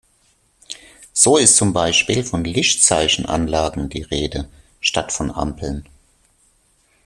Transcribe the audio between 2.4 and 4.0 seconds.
Lichtzeichenanlagen